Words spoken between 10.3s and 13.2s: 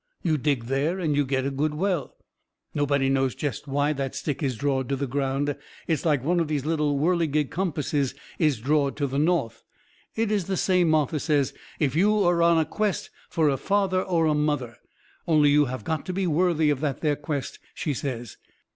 is the same, Martha says, if you is on a quest